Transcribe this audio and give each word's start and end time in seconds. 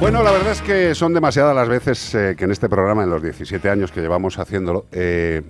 Bueno, 0.00 0.22
la 0.22 0.32
verdad 0.32 0.52
es 0.52 0.62
que 0.62 0.94
son 0.94 1.12
demasiadas 1.12 1.54
las 1.54 1.68
veces 1.68 2.14
eh, 2.14 2.34
que 2.34 2.44
en 2.44 2.50
este 2.50 2.70
programa, 2.70 3.02
en 3.04 3.10
los 3.10 3.22
17 3.22 3.68
años 3.68 3.92
que 3.92 4.00
llevamos 4.00 4.38
haciéndolo, 4.38 4.86
eh, 4.92 5.42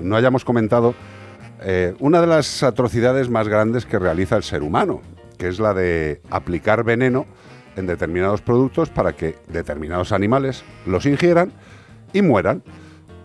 no 0.00 0.14
hayamos 0.14 0.44
comentado 0.44 0.94
eh, 1.60 1.92
una 1.98 2.20
de 2.20 2.28
las 2.28 2.62
atrocidades 2.62 3.28
más 3.28 3.48
grandes 3.48 3.84
que 3.84 3.98
realiza 3.98 4.36
el 4.36 4.44
ser 4.44 4.62
humano, 4.62 5.02
que 5.38 5.48
es 5.48 5.58
la 5.58 5.74
de 5.74 6.20
aplicar 6.30 6.84
veneno 6.84 7.26
en 7.74 7.88
determinados 7.88 8.42
productos 8.42 8.90
para 8.90 9.14
que 9.14 9.34
determinados 9.48 10.12
animales 10.12 10.62
los 10.86 11.04
ingieran 11.04 11.52
y 12.12 12.22
mueran. 12.22 12.62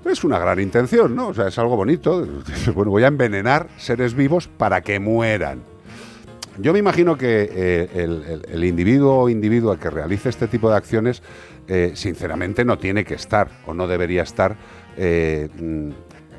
Es 0.03 0.23
una 0.23 0.39
gran 0.39 0.59
intención, 0.59 1.15
¿no? 1.15 1.27
O 1.27 1.33
sea, 1.35 1.47
es 1.47 1.59
algo 1.59 1.75
bonito. 1.75 2.27
Bueno, 2.73 2.89
voy 2.89 3.03
a 3.03 3.07
envenenar 3.07 3.67
seres 3.77 4.15
vivos 4.15 4.47
para 4.47 4.81
que 4.81 4.99
mueran. 4.99 5.70
Yo 6.57 6.73
me 6.73 6.79
imagino 6.79 7.17
que 7.17 7.49
eh, 7.51 8.43
el, 8.51 8.63
individuo 8.63 9.15
o 9.15 9.29
individua 9.29 9.79
que 9.79 9.89
realice 9.89 10.29
este 10.29 10.47
tipo 10.47 10.69
de 10.69 10.75
acciones, 10.75 11.23
eh, 11.67 11.93
sinceramente, 11.95 12.65
no 12.65 12.77
tiene 12.77 13.05
que 13.05 13.13
estar 13.13 13.49
o 13.65 13.73
no 13.73 13.87
debería 13.87 14.23
estar 14.23 14.57
eh, 14.97 15.47
mm, 15.57 15.89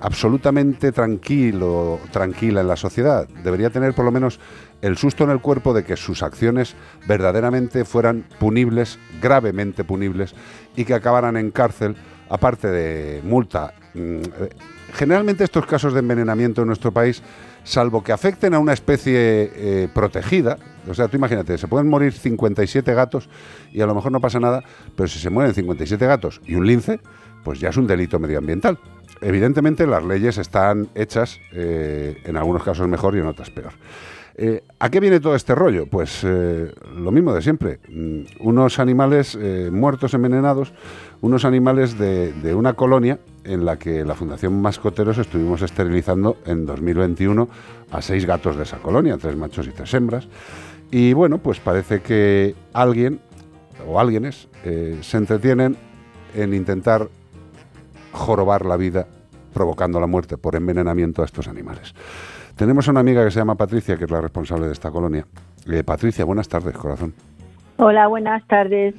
absolutamente 0.00 0.92
tranquilo, 0.92 1.98
tranquila 2.10 2.60
en 2.60 2.68
la 2.68 2.76
sociedad. 2.76 3.26
Debería 3.42 3.70
tener 3.70 3.94
por 3.94 4.04
lo 4.04 4.12
menos 4.12 4.38
el 4.82 4.98
susto 4.98 5.24
en 5.24 5.30
el 5.30 5.40
cuerpo 5.40 5.72
de 5.72 5.84
que 5.84 5.96
sus 5.96 6.22
acciones 6.22 6.74
verdaderamente 7.06 7.84
fueran 7.84 8.26
punibles, 8.38 8.98
gravemente 9.22 9.82
punibles, 9.82 10.34
y 10.76 10.84
que 10.84 10.94
acabaran 10.94 11.36
en 11.38 11.50
cárcel, 11.50 11.97
aparte 12.28 12.69
de 12.69 13.22
multa. 13.22 13.72
Mm, 13.94 14.20
generalmente 14.92 15.44
estos 15.44 15.64
casos 15.64 15.94
de 15.94 16.00
envenenamiento 16.00 16.60
en 16.60 16.66
nuestro 16.66 16.92
país 16.92 17.22
salvo 17.64 18.02
que 18.02 18.12
afecten 18.12 18.55
a 18.55 18.58
una 18.58 18.72
especie 18.72 19.50
eh, 19.55 19.88
protegida, 19.92 20.58
o 20.88 20.94
sea, 20.94 21.08
tú 21.08 21.16
imagínate, 21.16 21.56
se 21.58 21.69
pueden 21.69 21.88
morir 21.88 22.12
57 22.12 22.92
gatos 22.94 23.28
y 23.72 23.80
a 23.80 23.86
lo 23.86 23.94
mejor 23.94 24.12
no 24.12 24.20
pasa 24.20 24.41
nada, 24.41 24.62
pero 24.96 25.08
si 25.08 25.19
se 25.19 25.30
mueren 25.30 25.54
57 25.54 26.04
gatos 26.06 26.41
y 26.46 26.54
un 26.54 26.66
lince, 26.66 27.00
pues 27.44 27.60
ya 27.60 27.69
es 27.69 27.77
un 27.77 27.86
delito 27.86 28.19
medioambiental. 28.19 28.78
Evidentemente 29.20 29.86
las 29.86 30.04
leyes 30.04 30.38
están 30.38 30.88
hechas, 30.94 31.38
eh, 31.52 32.20
en 32.24 32.36
algunos 32.36 32.64
casos 32.64 32.88
mejor 32.88 33.14
y 33.14 33.20
en 33.20 33.27
otras 33.27 33.50
peor. 33.50 33.72
Eh, 34.34 34.62
¿A 34.78 34.91
qué 34.91 35.00
viene 35.00 35.20
todo 35.20 35.34
este 35.34 35.55
rollo? 35.55 35.86
Pues 35.86 36.25
lo 36.25 37.11
mismo 37.11 37.34
de 37.34 37.42
siempre. 37.42 37.80
Mm, 37.88 38.20
unos 38.41 38.78
animales 38.78 39.38
muertos 39.70 40.14
envenenados, 40.14 40.72
unos 41.20 41.44
animales 41.44 41.98
de, 41.98 42.55
una 42.55 42.75
colonia 42.75 43.19
en 43.44 43.64
la 43.64 43.78
que 43.78 44.05
la 44.05 44.14
Fundación 44.14 44.60
Mascoteros 44.60 45.19
estuvimos 45.19 45.62
esterilizando 45.62 46.36
en 46.47 46.66
2021 46.66 47.48
a 47.91 48.03
seis 48.03 48.27
gatos 48.27 48.56
de 48.56 48.64
esa 48.64 48.78
colonia, 48.78 49.16
tres 49.19 49.36
machos 49.36 49.66
y 49.66 49.70
tres 49.70 49.92
hembras. 49.94 50.28
Y 50.91 51.12
bueno, 51.12 51.38
pues 51.38 51.60
parece 51.60 52.03
que 52.03 52.55
alguien 52.72 53.20
o 53.86 53.98
alguienes 53.98 54.48
eh, 54.64 54.98
se 55.03 55.16
entretienen 55.16 55.77
en 56.34 56.55
intentar 56.55 57.08
jorobar 58.12 58.66
la 58.66 58.77
vida 58.77 59.06
provocando 59.53 60.00
la 60.00 60.06
muerte 60.06 60.36
por 60.36 60.56
envenenamiento 60.56 61.22
a 61.22 61.25
estos 61.25 61.48
animales. 61.48 61.95
Tenemos 62.56 62.89
una 62.89 63.00
amiga 63.00 63.25
que 63.25 63.31
se 63.31 63.39
llama 63.39 63.55
Patricia, 63.55 63.97
que 63.97 64.05
es 64.05 64.11
la 64.11 64.20
responsable 64.20 64.67
de 64.67 64.72
esta 64.72 64.91
colonia. 64.91 65.27
Eh, 65.70 65.83
Patricia, 65.84 66.25
buenas 66.25 66.48
tardes, 66.48 66.77
corazón. 66.77 67.14
Hola, 67.77 68.06
buenas 68.09 68.47
tardes. 68.47 68.94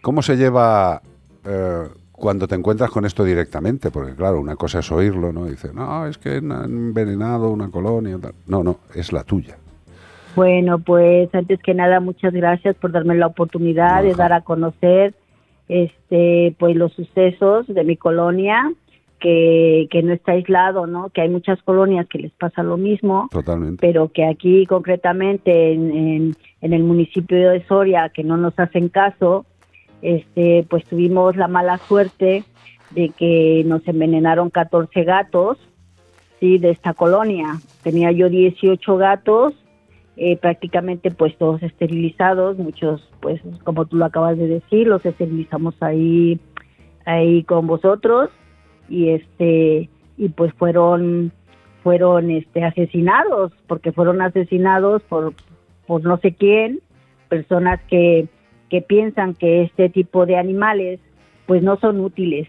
¿Cómo 0.00 0.22
se 0.22 0.36
lleva 0.36 1.00
eh, 1.44 1.88
cuando 2.12 2.46
te 2.46 2.54
encuentras 2.54 2.90
con 2.90 3.04
esto 3.04 3.24
directamente, 3.24 3.90
porque 3.90 4.14
claro, 4.14 4.40
una 4.40 4.56
cosa 4.56 4.78
es 4.78 4.92
oírlo, 4.92 5.32
¿no? 5.32 5.46
Dice, 5.46 5.72
no, 5.74 6.06
es 6.06 6.16
que 6.16 6.36
han 6.36 6.52
envenenado 6.52 7.50
una 7.50 7.70
colonia. 7.70 8.18
Tal. 8.18 8.32
No, 8.46 8.62
no, 8.62 8.78
es 8.94 9.12
la 9.12 9.24
tuya. 9.24 9.56
Bueno, 10.36 10.78
pues 10.78 11.32
antes 11.34 11.60
que 11.60 11.74
nada, 11.74 12.00
muchas 12.00 12.32
gracias 12.32 12.76
por 12.76 12.92
darme 12.92 13.14
la 13.14 13.26
oportunidad 13.26 14.02
de 14.02 14.14
dar 14.14 14.32
a 14.32 14.42
conocer 14.42 15.14
este 15.68 16.54
pues 16.58 16.76
los 16.76 16.92
sucesos 16.92 17.66
de 17.66 17.84
mi 17.84 17.96
colonia, 17.96 18.70
que, 19.20 19.88
que 19.90 20.02
no 20.02 20.12
está 20.12 20.32
aislado, 20.32 20.86
¿no? 20.86 21.10
Que 21.10 21.22
hay 21.22 21.28
muchas 21.28 21.62
colonias 21.62 22.06
que 22.08 22.18
les 22.18 22.32
pasa 22.32 22.62
lo 22.62 22.76
mismo. 22.76 23.28
Totalmente. 23.30 23.78
Pero 23.80 24.08
que 24.08 24.26
aquí 24.26 24.66
concretamente 24.66 25.72
en, 25.72 26.34
en 26.60 26.72
el 26.72 26.82
municipio 26.82 27.50
de 27.50 27.64
Soria, 27.66 28.08
que 28.08 28.24
no 28.24 28.36
nos 28.36 28.58
hacen 28.58 28.88
caso, 28.88 29.46
este, 30.02 30.66
pues 30.68 30.84
tuvimos 30.84 31.36
la 31.36 31.48
mala 31.48 31.78
suerte 31.78 32.44
de 32.90 33.08
que 33.10 33.64
nos 33.66 33.86
envenenaron 33.88 34.50
14 34.50 35.04
gatos, 35.04 35.58
sí, 36.40 36.58
de 36.58 36.70
esta 36.70 36.92
colonia. 36.92 37.58
Tenía 37.82 38.12
yo 38.12 38.28
18 38.28 38.96
gatos, 38.96 39.54
eh, 40.16 40.36
prácticamente 40.36 41.10
pues 41.10 41.36
todos 41.38 41.62
esterilizados, 41.62 42.58
muchos 42.58 43.10
pues 43.20 43.40
como 43.64 43.86
tú 43.86 43.96
lo 43.96 44.04
acabas 44.04 44.36
de 44.36 44.46
decir, 44.46 44.86
los 44.86 45.04
esterilizamos 45.04 45.74
ahí, 45.82 46.38
ahí 47.04 47.42
con 47.44 47.66
vosotros 47.66 48.30
y 48.88 49.10
este 49.10 49.88
y 50.16 50.28
pues 50.28 50.52
fueron 50.54 51.32
fueron 51.82 52.30
este 52.30 52.64
asesinados 52.64 53.52
porque 53.66 53.92
fueron 53.92 54.22
asesinados 54.22 55.02
por 55.02 55.34
por 55.86 56.02
no 56.04 56.18
sé 56.18 56.34
quién 56.34 56.80
personas 57.28 57.80
que 57.88 58.28
que 58.70 58.82
piensan 58.82 59.34
que 59.34 59.62
este 59.62 59.88
tipo 59.88 60.26
de 60.26 60.36
animales 60.36 61.00
pues 61.46 61.62
no 61.62 61.76
son 61.76 62.00
útiles, 62.00 62.48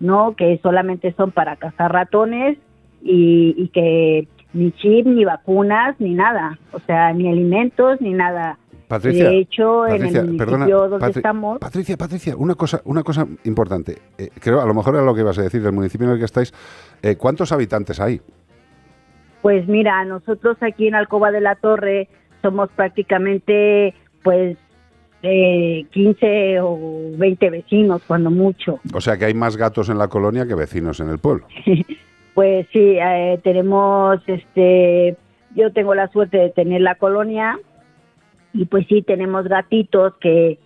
¿no? 0.00 0.34
Que 0.36 0.58
solamente 0.62 1.12
son 1.12 1.30
para 1.30 1.56
cazar 1.56 1.92
ratones 1.92 2.58
y, 3.02 3.68
que 3.68 4.28
ni 4.52 4.72
chip, 4.72 5.06
ni 5.06 5.24
vacunas, 5.24 5.98
ni 5.98 6.14
nada, 6.14 6.58
o 6.72 6.80
sea, 6.80 7.12
ni 7.12 7.28
alimentos, 7.28 8.00
ni 8.00 8.12
nada. 8.12 8.58
Patricia, 8.88 9.30
de 9.30 9.38
hecho, 9.38 9.86
en 9.86 10.04
el 10.04 10.36
donde 10.36 11.10
estamos... 11.10 11.58
Patricia, 11.58 11.96
Patricia, 11.96 12.36
una 12.36 12.54
cosa, 12.54 12.80
una 12.84 13.02
cosa 13.02 13.26
importante. 13.44 13.98
Eh, 14.18 14.30
creo, 14.38 14.60
a 14.60 14.66
lo 14.66 14.74
mejor 14.74 14.94
era 14.94 15.04
lo 15.04 15.14
que 15.14 15.22
ibas 15.22 15.38
a 15.38 15.42
decir 15.42 15.62
del 15.62 15.72
municipio 15.72 16.06
en 16.06 16.12
el 16.12 16.18
que 16.18 16.26
estáis. 16.26 16.52
Eh, 17.02 17.16
¿Cuántos 17.16 17.52
habitantes 17.52 17.98
hay? 18.00 18.20
Pues 19.42 19.66
mira, 19.68 20.04
nosotros 20.04 20.56
aquí 20.60 20.86
en 20.86 20.94
Alcoba 20.94 21.30
de 21.30 21.40
la 21.40 21.54
Torre 21.56 22.08
somos 22.42 22.68
prácticamente, 22.70 23.94
pues, 24.22 24.56
15 25.22 26.60
o 26.60 27.10
20 27.16 27.50
vecinos, 27.50 28.02
cuando 28.06 28.30
mucho. 28.30 28.80
O 28.92 29.00
sea 29.00 29.16
que 29.16 29.24
hay 29.24 29.34
más 29.34 29.56
gatos 29.56 29.88
en 29.88 29.96
la 29.96 30.08
colonia 30.08 30.46
que 30.46 30.54
vecinos 30.54 31.00
en 31.00 31.08
el 31.08 31.18
pueblo. 31.18 31.46
pues 32.34 32.66
sí, 32.72 32.98
eh, 33.00 33.40
tenemos, 33.42 34.20
este, 34.26 35.16
yo 35.54 35.72
tengo 35.72 35.94
la 35.94 36.08
suerte 36.08 36.36
de 36.36 36.50
tener 36.50 36.82
la 36.82 36.96
colonia 36.96 37.58
y 38.54 38.64
pues 38.66 38.86
sí, 38.88 39.02
tenemos 39.02 39.46
gatitos 39.46 40.14
que, 40.20 40.58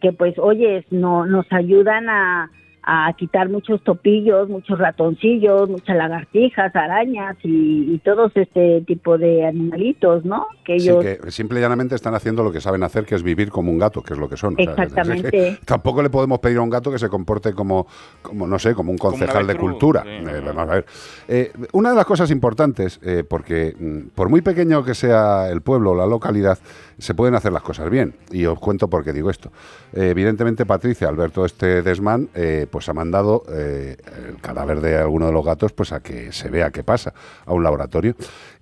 que 0.00 0.12
pues, 0.12 0.38
oye, 0.38 0.86
no, 0.90 1.26
nos 1.26 1.44
ayudan 1.52 2.08
a, 2.08 2.50
a 2.84 3.12
quitar 3.16 3.48
muchos 3.48 3.82
topillos, 3.82 4.48
muchos 4.48 4.78
ratoncillos, 4.78 5.68
muchas 5.68 5.96
lagartijas, 5.96 6.74
arañas 6.74 7.36
y, 7.42 8.00
todos 8.04 8.32
este 8.34 8.80
tipo 8.80 9.16
de 9.16 9.46
animalitos, 9.46 10.24
¿no? 10.24 10.48
Que 10.64 10.74
ellos... 10.74 11.04
Sí, 11.04 11.16
que 11.22 11.30
simple 11.30 11.60
y 11.60 11.62
llanamente 11.62 11.94
están 11.94 12.14
haciendo 12.14 12.42
lo 12.42 12.50
que 12.50 12.60
saben 12.60 12.82
hacer, 12.82 13.04
que 13.04 13.14
es 13.14 13.22
vivir 13.22 13.50
como 13.50 13.70
un 13.70 13.78
gato, 13.78 14.02
que 14.02 14.14
es 14.14 14.18
lo 14.18 14.28
que 14.28 14.36
son. 14.36 14.56
Exactamente. 14.58 15.58
tampoco 15.64 16.02
le 16.02 16.10
podemos 16.10 16.40
pedir 16.40 16.58
a 16.58 16.62
un 16.62 16.70
gato 16.70 16.90
que 16.90 16.98
se 16.98 17.08
comporte 17.08 17.52
como, 17.52 17.86
como 18.22 18.46
no 18.46 18.58
sé, 18.58 18.74
como 18.74 18.90
un 18.90 18.98
concejal 18.98 19.46
de 19.46 19.56
cultura. 19.56 20.02
Eh, 20.04 20.52
a 20.56 20.64
ver. 20.64 20.86
Eh, 21.28 21.52
una 21.72 21.90
de 21.90 21.96
las 21.96 22.06
cosas 22.06 22.30
importantes, 22.30 22.98
eh, 23.02 23.24
porque 23.28 23.76
mm, 23.78 24.08
por 24.14 24.28
muy 24.28 24.42
pequeño 24.42 24.84
que 24.84 24.94
sea 24.94 25.48
el 25.50 25.62
pueblo 25.62 25.92
o 25.92 25.94
la 25.94 26.06
localidad, 26.06 26.58
se 26.98 27.14
pueden 27.14 27.34
hacer 27.34 27.52
las 27.52 27.62
cosas 27.62 27.88
bien. 27.88 28.14
Y 28.32 28.46
os 28.46 28.58
cuento 28.58 28.88
por 28.88 29.04
qué 29.04 29.12
digo 29.12 29.30
esto. 29.30 29.52
evidentemente, 29.92 30.66
Patricia, 30.66 31.08
al 31.08 31.16
ver 31.16 31.30
todo 31.30 31.46
este 31.46 31.82
desmán, 31.82 32.28
pues 32.72 32.88
ha 32.88 32.94
mandado 32.94 33.44
eh, 33.50 33.96
el 34.28 34.40
cadáver 34.40 34.80
de 34.80 34.96
alguno 34.96 35.26
de 35.26 35.32
los 35.32 35.44
gatos 35.44 35.72
pues 35.72 35.92
a 35.92 36.00
que 36.00 36.32
se 36.32 36.48
vea 36.48 36.70
qué 36.70 36.82
pasa 36.82 37.14
a 37.46 37.52
un 37.52 37.62
laboratorio. 37.62 38.16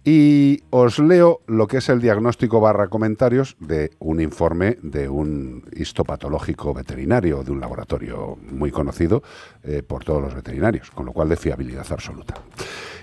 Y 0.04 0.62
os 0.70 0.98
leo 0.98 1.40
lo 1.46 1.66
que 1.66 1.78
es 1.78 1.88
el 1.88 2.00
diagnóstico 2.00 2.60
barra 2.60 2.88
comentarios 2.88 3.56
de 3.60 3.92
un 4.00 4.20
informe 4.20 4.78
de 4.82 5.08
un 5.08 5.64
histopatológico 5.72 6.74
veterinario 6.74 7.44
de 7.44 7.52
un 7.52 7.60
laboratorio 7.60 8.36
muy 8.50 8.70
conocido 8.72 9.22
eh, 9.62 9.82
por 9.82 10.04
todos 10.04 10.20
los 10.20 10.34
veterinarios, 10.34 10.90
con 10.90 11.06
lo 11.06 11.12
cual 11.12 11.28
de 11.28 11.36
fiabilidad 11.36 11.86
absoluta. 11.90 12.34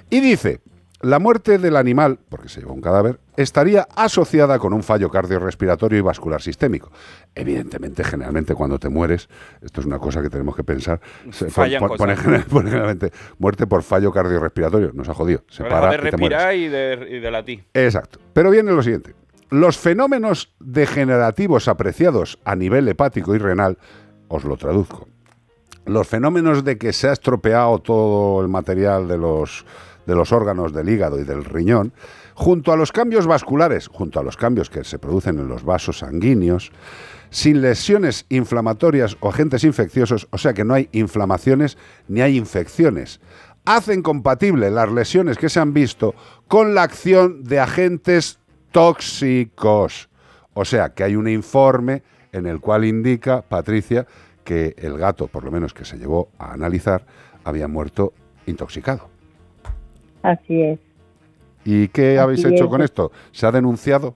Y 0.09 0.19
dice, 0.19 0.59
la 1.01 1.19
muerte 1.19 1.57
del 1.59 1.75
animal, 1.75 2.19
porque 2.29 2.49
se 2.49 2.61
llevó 2.61 2.73
un 2.73 2.81
cadáver, 2.81 3.19
estaría 3.35 3.87
asociada 3.95 4.57
con 4.57 4.73
un 4.73 4.81
fallo 4.81 5.09
cardiorrespiratorio 5.09 5.99
y 5.99 6.01
vascular 6.01 6.41
sistémico. 6.41 6.91
Evidentemente, 7.35 8.03
generalmente 8.03 8.55
cuando 8.55 8.79
te 8.79 8.89
mueres, 8.89 9.29
esto 9.61 9.81
es 9.81 9.87
una 9.87 9.99
cosa 9.99 10.21
que 10.21 10.29
tenemos 10.29 10.55
que 10.55 10.63
pensar, 10.63 10.99
se 11.31 11.45
pone, 11.97 12.15
generalmente 12.15 13.11
muerte 13.37 13.67
por 13.67 13.83
fallo 13.83 14.11
cardiorrespiratorio, 14.11 14.91
nos 14.93 15.07
ha 15.07 15.13
jodido. 15.13 15.43
Se 15.49 15.63
para 15.63 15.91
de 15.91 15.97
respirar 15.97 16.55
y, 16.55 16.67
de, 16.67 17.07
y 17.11 17.19
de 17.19 17.31
latir. 17.31 17.65
Exacto. 17.73 18.19
Pero 18.33 18.49
viene 18.49 18.71
lo 18.71 18.81
siguiente. 18.81 19.13
Los 19.49 19.77
fenómenos 19.77 20.53
degenerativos 20.59 21.67
apreciados 21.67 22.39
a 22.43 22.55
nivel 22.55 22.87
hepático 22.87 23.35
y 23.35 23.37
renal, 23.37 23.77
os 24.27 24.43
lo 24.43 24.57
traduzco. 24.57 25.07
Los 25.85 26.07
fenómenos 26.07 26.65
de 26.65 26.77
que 26.77 26.91
se 26.91 27.07
ha 27.07 27.13
estropeado 27.13 27.79
todo 27.79 28.41
el 28.41 28.49
material 28.49 29.07
de 29.07 29.17
los 29.17 29.65
de 30.07 30.15
los 30.15 30.31
órganos 30.31 30.73
del 30.73 30.89
hígado 30.89 31.19
y 31.19 31.23
del 31.23 31.43
riñón, 31.45 31.93
junto 32.33 32.71
a 32.71 32.77
los 32.77 32.91
cambios 32.91 33.27
vasculares, 33.27 33.87
junto 33.87 34.19
a 34.19 34.23
los 34.23 34.37
cambios 34.37 34.69
que 34.69 34.83
se 34.83 34.97
producen 34.97 35.37
en 35.37 35.49
los 35.49 35.63
vasos 35.63 35.99
sanguíneos, 35.99 36.71
sin 37.29 37.61
lesiones 37.61 38.25
inflamatorias 38.29 39.17
o 39.19 39.29
agentes 39.29 39.65
infecciosos, 39.65 40.27
o 40.31 40.37
sea 40.37 40.53
que 40.53 40.63
no 40.63 40.73
hay 40.73 40.87
inflamaciones 40.93 41.77
ni 42.07 42.21
hay 42.21 42.37
infecciones. 42.37 43.19
Hacen 43.65 44.01
compatible 44.01 44.71
las 44.71 44.89
lesiones 44.89 45.37
que 45.37 45.49
se 45.49 45.59
han 45.59 45.73
visto 45.73 46.15
con 46.47 46.73
la 46.73 46.83
acción 46.83 47.43
de 47.43 47.59
agentes 47.59 48.39
tóxicos. 48.71 50.09
O 50.53 50.63
sea 50.63 50.93
que 50.93 51.03
hay 51.03 51.17
un 51.17 51.27
informe 51.27 52.03
en 52.31 52.45
el 52.45 52.61
cual 52.61 52.85
indica, 52.85 53.41
Patricia, 53.41 54.07
que 54.45 54.73
el 54.77 54.97
gato, 54.97 55.27
por 55.27 55.43
lo 55.43 55.51
menos 55.51 55.73
que 55.73 55.83
se 55.83 55.97
llevó 55.97 56.29
a 56.39 56.53
analizar, 56.53 57.05
había 57.43 57.67
muerto 57.67 58.13
intoxicado. 58.45 59.16
Así 60.21 60.61
es. 60.61 60.79
¿Y 61.65 61.87
qué 61.89 62.11
Así 62.11 62.17
habéis 62.17 62.45
hecho 62.45 62.65
es. 62.65 62.69
con 62.69 62.81
esto? 62.81 63.11
¿Se 63.31 63.45
ha 63.45 63.51
denunciado 63.51 64.15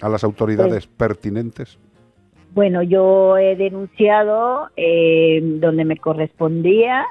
a 0.00 0.08
las 0.08 0.24
autoridades 0.24 0.86
Pues 0.86 0.96
pertinentes? 0.96 1.78
Bueno, 2.54 2.82
yo 2.82 3.38
he 3.38 3.56
denunciado 3.56 4.68
eh, 4.76 5.40
donde 5.42 5.84
me 5.84 5.96
correspondía, 5.96 7.06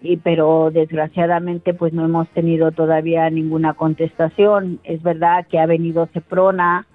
y 0.00 0.16
pero 0.18 0.70
desgraciadamente 0.72 1.74
pues 1.74 1.92
no 1.92 2.04
hemos 2.04 2.28
tenido 2.28 2.70
todavía 2.70 3.28
ninguna 3.30 3.74
contestación. 3.74 4.78
Es 4.84 5.02
verdad 5.02 5.46
que 5.48 5.58
ha 5.58 5.66
venido 5.66 6.06
Ceprona, 6.12 6.86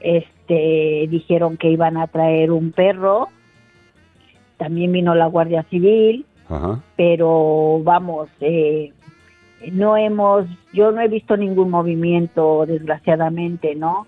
este, 0.00 1.06
dijeron 1.10 1.56
que 1.58 1.70
iban 1.70 1.96
a 1.98 2.06
traer 2.06 2.50
un 2.50 2.72
perro, 2.72 3.28
también 4.56 4.92
vino 4.92 5.14
la 5.14 5.26
Guardia 5.26 5.64
Civil, 5.64 6.24
Ajá. 6.48 6.80
pero 6.96 7.80
vamos, 7.82 8.28
eh, 8.40 8.92
no 9.72 9.96
hemos, 9.96 10.46
yo 10.72 10.92
no 10.92 11.00
he 11.00 11.08
visto 11.08 11.36
ningún 11.36 11.70
movimiento, 11.70 12.64
desgraciadamente, 12.66 13.74
¿no? 13.74 14.06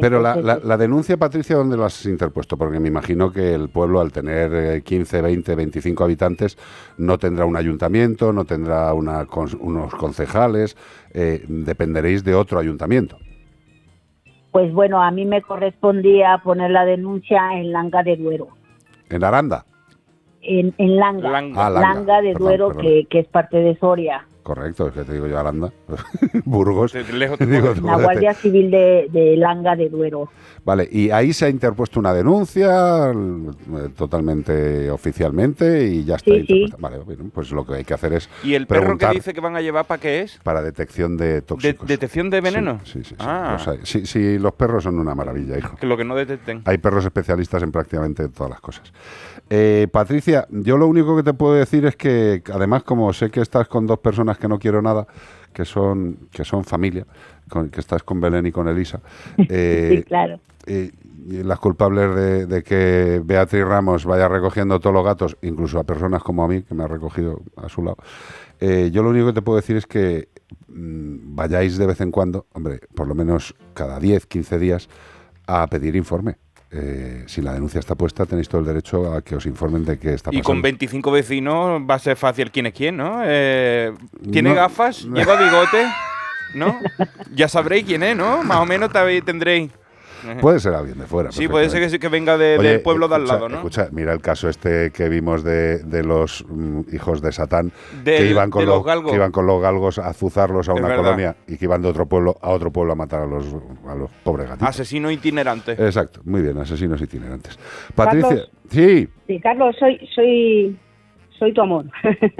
Pero 0.00 0.20
la, 0.20 0.34
Entonces, 0.34 0.62
la- 0.62 0.68
la 0.68 0.76
denuncia, 0.76 1.16
Patricia, 1.16 1.56
¿dónde 1.56 1.76
la 1.76 1.86
has 1.86 2.06
interpuesto? 2.06 2.56
Porque 2.56 2.78
me 2.78 2.86
imagino 2.86 3.32
que 3.32 3.54
el 3.54 3.70
pueblo, 3.70 4.00
al 4.00 4.12
tener 4.12 4.54
eh, 4.54 4.82
15, 4.82 5.20
20, 5.20 5.54
25 5.56 6.04
habitantes, 6.04 6.56
no 6.96 7.18
tendrá 7.18 7.44
un 7.44 7.56
ayuntamiento, 7.56 8.32
no 8.32 8.44
tendrá 8.44 8.94
una 8.94 9.26
unos 9.58 9.92
concejales, 9.96 10.76
eh, 11.12 11.44
dependeréis 11.48 12.22
de 12.22 12.36
otro 12.36 12.60
ayuntamiento. 12.60 13.16
Pues 14.52 14.72
bueno, 14.72 15.02
a 15.02 15.10
mí 15.10 15.24
me 15.24 15.42
correspondía 15.42 16.38
poner 16.44 16.70
la 16.70 16.84
denuncia 16.84 17.40
en 17.58 17.72
Langa 17.72 18.02
de 18.04 18.16
Duero. 18.16 18.48
¿En 19.08 19.24
Aranda? 19.24 19.64
En, 20.42 20.72
en 20.78 20.96
Langa. 20.96 21.30
Langa. 21.30 21.66
Ah, 21.66 21.70
Langa. 21.70 22.20
de 22.20 22.32
Perdón, 22.32 22.46
Duero, 22.48 22.68
perdón. 22.68 22.82
Que, 22.84 23.06
que 23.10 23.18
es 23.20 23.26
parte 23.26 23.58
de 23.58 23.76
Soria. 23.78 24.24
Correcto, 24.42 24.88
es 24.88 24.94
que 24.94 25.04
te 25.04 25.12
digo 25.12 25.26
yo 25.26 25.38
Aranda. 25.38 25.72
Burgos. 26.44 26.92
De 26.92 27.04
lejos 27.12 27.38
te 27.38 27.46
Digo, 27.46 27.68
coges. 27.68 27.80
tú, 27.80 27.86
La. 27.86 27.96
Guardia 27.98 28.34
Civil 28.34 28.70
de, 28.70 29.08
de 29.12 29.36
Langa 29.36 29.76
de 29.76 29.88
Duero. 29.88 30.28
Vale, 30.64 30.88
y 30.90 31.10
ahí 31.10 31.32
se 31.32 31.46
ha 31.46 31.48
interpuesto 31.48 31.98
una 32.00 32.12
denuncia 32.12 33.10
eh, 33.10 33.88
totalmente 33.96 34.90
oficialmente 34.90 35.86
y 35.86 36.04
ya 36.04 36.16
está 36.16 36.30
Sí, 36.30 36.44
sí. 36.46 36.52
interpuesta. 36.62 36.76
Vale, 36.80 36.98
bueno, 37.04 37.30
pues 37.32 37.50
lo 37.52 37.64
que 37.66 37.74
hay 37.74 37.84
que 37.84 37.94
hacer 37.94 38.12
es 38.14 38.28
¿Y 38.44 38.54
el 38.54 38.66
perro 38.66 38.96
que 38.98 39.08
dice 39.08 39.32
que 39.32 39.40
van 39.40 39.56
a 39.56 39.60
llevar 39.60 39.86
para 39.86 40.00
qué 40.00 40.20
es? 40.20 40.38
para 40.42 40.62
detección 40.62 41.16
de 41.16 41.26
¿De 41.34 41.42
tóxicos. 41.42 41.88
¿Detección 41.88 42.28
de 42.30 42.40
veneno? 42.40 42.80
Sí, 42.84 42.92
sí, 42.92 43.04
sí. 43.04 43.08
sí, 43.10 43.16
Ah, 43.20 43.52
los 43.58 43.68
hay. 43.68 43.78
Sí, 43.84 44.06
sí, 44.06 44.38
los 44.38 44.52
perros 44.52 44.84
son 44.84 44.98
una 44.98 45.14
maravilla, 45.14 45.58
hijo. 45.58 45.76
que 45.76 45.86
lo 45.86 45.96
que 45.96 46.04
no 46.04 46.14
detecten. 46.14 46.62
Hay 46.64 46.78
perros 46.78 47.04
especialistas 47.04 47.62
en 47.62 47.72
prácticamente 47.72 48.28
todas 48.28 48.50
las 48.50 48.60
cosas. 48.60 48.92
Eh, 49.48 49.88
Patricia, 49.90 50.46
yo 50.50 50.76
lo 50.76 50.86
único 50.86 51.16
que 51.16 51.22
te 51.22 51.34
puedo 51.34 51.54
decir 51.54 51.84
es 51.86 51.96
que, 51.96 52.42
además, 52.52 52.82
como 52.84 53.12
sé 53.12 53.30
que 53.30 53.40
estás 53.40 53.66
con 53.68 53.86
dos 53.86 53.98
personas 53.98 54.29
que 54.38 54.48
no 54.48 54.58
quiero 54.58 54.80
nada, 54.82 55.06
que 55.52 55.64
son, 55.64 56.28
que 56.30 56.44
son 56.44 56.64
familia, 56.64 57.06
con- 57.48 57.68
que 57.70 57.80
estás 57.80 58.02
con 58.02 58.20
Belén 58.20 58.46
y 58.46 58.52
con 58.52 58.68
Elisa, 58.68 59.00
eh, 59.48 59.94
sí, 59.96 60.02
claro. 60.04 60.40
eh, 60.66 60.90
y 61.26 61.42
las 61.42 61.58
culpables 61.58 62.14
de, 62.14 62.46
de 62.46 62.62
que 62.62 63.20
Beatriz 63.24 63.64
Ramos 63.64 64.04
vaya 64.06 64.26
recogiendo 64.28 64.80
todos 64.80 64.94
los 64.94 65.04
gatos, 65.04 65.36
incluso 65.42 65.78
a 65.78 65.84
personas 65.84 66.22
como 66.22 66.42
a 66.44 66.48
mí, 66.48 66.62
que 66.62 66.74
me 66.74 66.84
ha 66.84 66.88
recogido 66.88 67.42
a 67.56 67.68
su 67.68 67.82
lado, 67.82 67.98
eh, 68.58 68.90
yo 68.92 69.02
lo 69.02 69.10
único 69.10 69.26
que 69.26 69.32
te 69.34 69.42
puedo 69.42 69.56
decir 69.56 69.76
es 69.76 69.86
que 69.86 70.28
mm, 70.68 71.34
vayáis 71.34 71.76
de 71.78 71.86
vez 71.86 72.00
en 72.00 72.10
cuando, 72.10 72.46
hombre, 72.54 72.80
por 72.94 73.06
lo 73.06 73.14
menos 73.14 73.54
cada 73.74 73.98
10, 74.00 74.26
15 74.26 74.58
días, 74.58 74.88
a 75.46 75.66
pedir 75.66 75.94
informe. 75.96 76.36
Eh, 76.72 77.24
si 77.26 77.42
la 77.42 77.52
denuncia 77.52 77.80
está 77.80 77.96
puesta, 77.96 78.26
tenéis 78.26 78.48
todo 78.48 78.60
el 78.60 78.66
derecho 78.66 79.12
a 79.12 79.22
que 79.22 79.34
os 79.34 79.44
informen 79.46 79.84
de 79.84 79.98
qué 79.98 80.14
está 80.14 80.30
Y 80.30 80.38
pasando. 80.38 80.44
con 80.46 80.62
25 80.62 81.10
vecinos 81.10 81.82
va 81.88 81.96
a 81.96 81.98
ser 81.98 82.16
fácil 82.16 82.50
quién 82.52 82.66
es 82.66 82.74
quién, 82.74 82.96
¿no? 82.96 83.22
Eh, 83.24 83.92
¿Tiene 84.30 84.50
No. 84.50 84.54
gafas? 84.54 85.02
¿Lleva 85.04 85.34
bigote? 85.36 85.84
¿No? 86.54 86.78
Ya 87.34 87.48
sabréis 87.48 87.84
quién 87.84 88.02
es, 88.02 88.16
¿no? 88.16 88.42
Más 88.44 88.58
o 88.58 88.66
menos 88.66 88.90
tendréis. 89.24 89.70
Puede 90.40 90.60
ser 90.60 90.74
alguien 90.74 90.98
de 90.98 91.06
fuera. 91.06 91.32
Sí, 91.32 91.48
puede 91.48 91.68
ser 91.70 91.98
que, 92.00 92.08
venga 92.08 92.36
de- 92.38 92.58
Oye, 92.58 92.68
del 92.70 92.80
pueblo 92.82 93.08
de 93.08 93.14
al 93.16 93.22
escucha, 93.22 93.34
lado, 93.34 93.48
¿no? 93.48 93.56
Escucha, 93.56 93.88
mira 93.92 94.12
el 94.12 94.20
caso 94.20 94.48
este 94.48 94.90
que 94.90 95.08
vimos 95.08 95.42
de, 95.44 95.78
de 95.78 96.02
los 96.02 96.44
mm, 96.48 96.80
hijos 96.92 97.20
de 97.22 97.32
Satán 97.32 97.72
que, 98.04 98.26
iban 98.26 98.50
con 98.50 98.60
de 98.60 98.66
los, 98.66 98.76
los 98.76 98.84
galgos. 98.84 99.10
que 99.10 99.16
iban 99.16 99.32
con 99.32 99.46
los 99.46 99.60
galgos 99.62 99.98
a 99.98 100.08
azuzarlos 100.08 100.68
a 100.68 100.72
Es 100.72 100.78
una 100.78 100.88
verdad. 100.88 101.02
colonia 101.04 101.36
y 101.46 101.56
que 101.56 101.64
iban 101.64 101.82
de 101.82 101.88
otro 101.88 102.06
pueblo 102.06 102.36
a 102.40 102.50
otro 102.50 102.70
pueblo 102.70 102.92
a 102.92 102.96
matar 102.96 103.22
a 103.22 103.26
los, 103.26 103.46
a 103.86 103.94
los 103.94 104.10
pobres 104.22 104.48
gatitos. 104.48 104.68
Asesino 104.68 105.10
itinerante. 105.10 105.72
Exacto, 105.72 106.20
muy 106.24 106.42
bien, 106.42 106.56
asesinos 106.58 107.00
itinerantes. 107.02 107.58
Patricia, 107.94 108.28
Carlos. 108.28 108.50
sí, 108.70 109.08
Sí, 109.26 109.40
Carlos, 109.40 109.76
soy, 109.78 110.08
soy, 110.14 110.76
soy 111.38 111.52
tu 111.54 111.60
amor. 111.62 111.84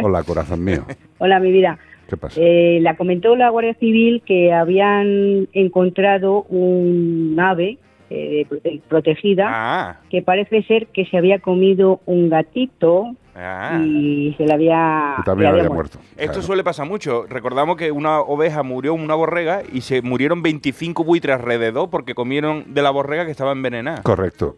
hola 0.02 0.22
corazón 0.26 0.62
mío, 0.64 0.84
Hola, 1.18 1.38
mi 1.38 1.52
vida. 1.52 1.78
¿Qué 2.10 2.16
pasa? 2.18 2.38
Eh, 2.42 2.78
la 2.82 2.96
comentó 2.96 3.34
la 3.36 3.48
Guardia 3.48 3.74
Civil 3.74 4.22
que 4.26 4.52
habían 4.52 5.48
encontrado 5.52 6.42
un 6.42 7.36
ave 7.38 7.78
eh, 8.10 8.44
prote- 8.50 8.80
protegida 8.88 9.46
Ah, 9.48 10.00
que 10.10 10.20
parece 10.20 10.62
ser 10.64 10.88
que 10.88 11.06
se 11.06 11.16
había 11.16 11.38
comido 11.38 12.00
un 12.06 12.28
gatito 12.28 13.14
ah. 13.36 13.80
y 13.84 14.34
se 14.36 14.44
le 14.46 14.52
había, 14.52 15.14
Y 15.20 15.22
también 15.22 15.44
le 15.44 15.48
había 15.50 15.62
había 15.62 15.74
muerto. 15.74 15.98
Esto 16.16 16.32
claro. 16.32 16.42
suele 16.42 16.64
pasar 16.64 16.88
mucho. 16.88 17.24
Recordamos 17.28 17.76
que 17.76 17.92
una 17.92 18.20
oveja 18.20 18.64
murió 18.64 18.94
una 18.94 19.14
borrega 19.14 19.62
y 19.72 19.82
se 19.82 20.02
murieron 20.02 20.42
25 20.42 21.04
buitres 21.04 21.36
alrededor 21.36 21.88
porque 21.88 22.14
comieron 22.14 22.74
de 22.74 22.82
la 22.82 22.90
borrega 22.90 23.24
que 23.24 23.30
estaba 23.30 23.52
envenenada. 23.52 24.02
Correcto. 24.02 24.56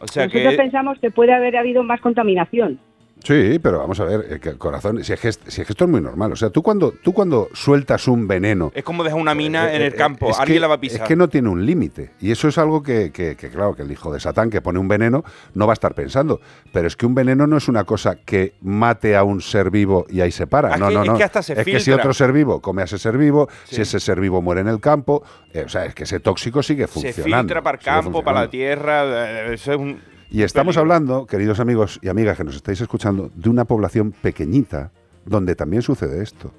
O 0.00 0.06
sea 0.08 0.24
Nosotros 0.26 0.50
que 0.52 0.56
pensamos 0.56 0.98
que 0.98 1.10
puede 1.10 1.32
haber 1.34 1.56
habido 1.56 1.82
más 1.82 2.00
contaminación. 2.00 2.78
Sí, 3.24 3.58
pero 3.58 3.78
vamos 3.78 3.98
a 4.00 4.04
ver, 4.04 4.26
eh, 4.34 4.38
que, 4.38 4.52
corazón, 4.58 5.02
si 5.02 5.12
es 5.14 5.18
que, 5.18 5.32
si 5.32 5.62
es 5.62 5.66
que 5.66 5.72
esto 5.72 5.84
es 5.84 5.90
muy 5.90 6.00
normal. 6.02 6.32
O 6.32 6.36
sea, 6.36 6.50
tú 6.50 6.62
cuando, 6.62 6.92
tú 6.92 7.14
cuando 7.14 7.48
sueltas 7.54 8.06
un 8.06 8.28
veneno 8.28 8.70
es 8.74 8.84
como 8.84 9.02
dejar 9.02 9.18
una 9.18 9.34
mina 9.34 9.72
Eh, 9.72 9.76
en 9.76 9.82
eh, 9.82 9.86
el 9.86 9.94
campo. 9.94 10.28
es 10.28 10.38
Alguien 10.38 10.56
que- 10.56 10.60
la 10.60 10.66
va 10.68 10.74
a 10.74 10.80
pisar. 10.80 11.00
Es 11.02 11.08
que 11.08 11.16
no 11.16 11.28
tiene 11.28 11.48
un 11.48 11.64
límite. 11.64 12.10
Y 12.20 12.30
eso 12.30 12.48
es 12.48 12.58
algo 12.58 12.82
que, 12.82 13.12
que- 13.12 13.34
claro, 13.36 13.74
que 13.74 13.80
el 13.82 13.90
hijo 13.90 14.12
de 14.12 14.20
Satán 14.20 14.50
que 14.50 14.60
pone 14.60 14.78
un 14.78 14.88
veneno 14.88 15.24
no 15.54 15.66
va 15.66 15.72
a 15.72 15.74
estar 15.74 15.94
pensando. 15.94 16.40
Pero 16.70 16.86
es 16.86 16.96
que 16.96 17.06
un 17.06 17.14
veneno 17.14 17.46
no 17.46 17.56
es 17.56 17.66
una 17.68 17.84
cosa 17.84 18.16
que 18.16 18.52
mate 18.60 19.16
a 19.16 19.24
un 19.24 19.40
ser 19.40 19.70
vivo 19.70 20.04
y 20.10 20.20
ahí 20.20 20.30
se 20.30 20.46
para. 20.46 20.76
No, 20.76 20.88
que- 20.88 20.94
no, 20.94 21.02
es 21.04 21.08
no. 21.08 21.16
que 21.16 21.24
hasta 21.24 21.42
se 21.42 21.54
es 21.58 21.64
que 21.64 21.80
si 21.80 21.92
otro 21.92 22.12
ser 22.12 22.30
vivo 22.30 22.60
come 22.60 22.82
a 22.82 22.84
ese 22.84 22.98
ser 22.98 23.16
vivo, 23.16 23.48
Sí. 23.64 23.76
si 23.76 23.80
ese 23.82 24.00
ser 24.00 24.20
vivo 24.20 24.42
muere 24.42 24.60
en 24.60 24.68
el 24.68 24.80
campo, 24.80 25.24
eh, 25.54 25.62
o 25.64 25.68
sea, 25.70 25.86
es 25.86 25.94
que 25.94 26.04
ese 26.04 26.20
tóxico 26.20 26.62
sigue 26.62 26.86
se 26.86 26.92
funcionando. 26.92 27.44
filtra 27.48 27.62
para 27.62 27.78
el 27.78 27.82
campo, 27.84 28.22
para 28.22 28.42
la 28.42 28.50
tierra. 28.50 29.04
eh, 29.48 29.54
Eso 29.54 29.72
es 29.72 29.78
un. 29.78 30.13
Y 30.34 30.42
estamos 30.42 30.76
hablando, 30.76 31.26
queridos 31.26 31.60
amigos 31.60 32.00
y 32.02 32.08
amigas 32.08 32.36
que 32.36 32.42
nos 32.42 32.56
estáis 32.56 32.80
escuchando, 32.80 33.30
de 33.36 33.48
una 33.48 33.66
población 33.66 34.10
pequeñita 34.10 34.90
donde 35.24 35.54
también 35.54 35.80
sucede 35.80 36.24
esto. 36.24 36.50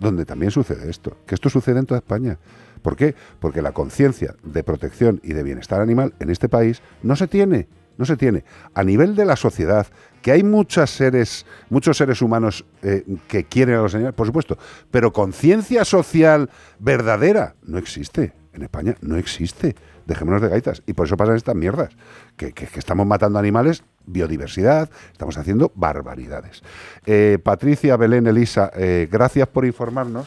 Donde 0.00 0.24
también 0.24 0.50
sucede 0.50 0.88
esto. 0.88 1.14
Que 1.26 1.34
esto 1.34 1.50
sucede 1.50 1.78
en 1.78 1.84
toda 1.84 1.98
España. 1.98 2.38
¿Por 2.80 2.96
qué? 2.96 3.14
Porque 3.38 3.60
la 3.60 3.72
conciencia 3.72 4.34
de 4.42 4.64
protección 4.64 5.20
y 5.22 5.34
de 5.34 5.42
bienestar 5.42 5.82
animal 5.82 6.14
en 6.20 6.30
este 6.30 6.48
país 6.48 6.80
no 7.02 7.16
se 7.16 7.28
tiene. 7.28 7.68
No 7.98 8.06
se 8.06 8.16
tiene. 8.16 8.44
A 8.72 8.82
nivel 8.82 9.14
de 9.14 9.26
la 9.26 9.36
sociedad, 9.36 9.86
que 10.22 10.32
hay 10.32 10.42
muchos 10.42 10.88
seres, 10.88 11.44
muchos 11.68 11.98
seres 11.98 12.22
humanos 12.22 12.64
eh, 12.80 13.04
que 13.28 13.44
quieren 13.44 13.74
a 13.74 13.82
los 13.82 13.94
animales, 13.94 14.16
por 14.16 14.26
supuesto, 14.26 14.56
pero 14.90 15.12
conciencia 15.12 15.84
social 15.84 16.48
verdadera 16.78 17.56
no 17.62 17.76
existe. 17.76 18.32
En 18.54 18.62
España 18.62 18.96
no 19.02 19.18
existe. 19.18 19.76
Dejémonos 20.08 20.40
de 20.40 20.48
gaitas. 20.48 20.82
Y 20.86 20.94
por 20.94 21.06
eso 21.06 21.16
pasan 21.18 21.36
estas 21.36 21.54
mierdas. 21.54 21.90
Que, 22.36 22.52
que- 22.52 22.66
que 22.66 22.78
estamos 22.78 23.06
matando 23.06 23.38
animales, 23.38 23.84
biodiversidad, 24.06 24.88
estamos 25.12 25.36
haciendo 25.36 25.70
barbaridades. 25.74 26.62
Eh, 27.06 27.38
Patricia, 27.42 27.96
Belén, 27.96 28.26
Elisa, 28.26 28.70
eh, 28.74 29.06
gracias 29.10 29.46
por 29.48 29.64
informarnos. 29.66 30.26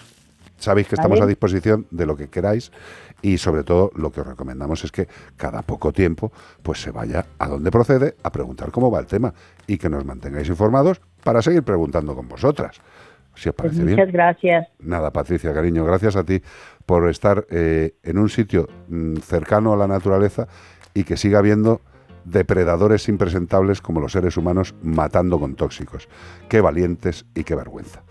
Sabéis 0.58 0.88
que 0.88 0.94
estamos 0.96 1.20
a 1.20 1.26
disposición 1.26 1.88
de 1.90 2.06
lo 2.06 2.16
que 2.16 2.28
queráis 2.30 2.72
y 3.24 3.40
sobre 3.40 3.64
todo 3.64 3.90
lo 3.96 4.12
que 4.12 4.22
os 4.22 4.28
recomendamos 4.28 4.84
es 4.84 4.92
que 4.92 5.08
cada 5.36 5.64
poco 5.64 5.92
tiempo 5.92 6.32
pues 6.62 6.80
se 6.80 6.92
vaya 6.92 7.26
a 7.40 7.48
donde 7.48 7.72
procede 7.72 8.16
a 8.22 8.32
preguntar 8.32 8.70
cómo 8.70 8.92
va 8.92 9.00
el 9.00 9.08
tema 9.08 9.34
y 9.66 9.80
que 9.80 9.90
nos 9.90 10.06
mantengáis 10.06 10.48
informados 10.50 11.02
para 11.24 11.42
seguir 11.42 11.64
preguntando 11.64 12.16
con 12.16 12.28
vosotras. 12.28 12.80
Si 13.34 13.48
os 13.50 13.56
Pues 13.56 13.72
parece 13.72 13.86
bien. 13.86 13.98
muchas 13.98 14.12
gracias. 14.14 14.68
Nada, 14.80 15.10
Patricia, 15.10 15.52
cariño, 15.54 15.84
gracias 15.86 16.16
a 16.16 16.24
ti 16.24 16.40
por 16.86 17.10
estar 17.10 17.46
eh, 17.50 17.96
en 18.04 18.18
un 18.18 18.30
sitio 18.30 18.68
mm, 18.88 19.18
cercano 19.18 19.74
a 19.74 19.78
la 19.78 19.88
naturaleza 19.88 20.48
y 20.94 21.04
que 21.04 21.18
siga 21.18 21.40
habiendo 21.40 21.82
depredadores 22.26 23.10
impresentables 23.10 23.82
como 23.82 24.00
los 24.00 24.12
seres 24.12 24.38
humanos 24.38 24.76
matando 24.84 25.40
con 25.40 25.56
tóxicos. 25.56 26.08
Qué 26.50 26.62
valientes 26.62 27.26
y 27.36 27.44
qué 27.44 27.56
vergüenza. 27.56 28.04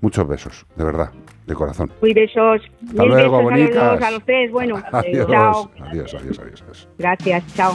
Muchos 0.00 0.26
besos, 0.26 0.66
de 0.76 0.84
verdad. 0.84 1.12
de 1.46 1.54
corazón. 1.54 1.92
Muy 2.00 2.12
besos. 2.12 2.60
Hasta 2.88 3.02
Mil 3.02 3.12
luego, 3.12 3.38
besos 3.38 3.52
a 3.52 3.56
los 3.56 3.60
bonitas. 3.60 4.02
a 4.02 4.10
los 4.10 4.24
tres. 4.24 4.50
Bueno, 4.50 4.82
Adiós, 4.92 5.26
chao. 5.28 5.70
adiós, 5.80 6.14
adiós, 6.14 6.38
adiós. 6.40 6.88
Gracias, 6.98 7.54
chao. 7.54 7.74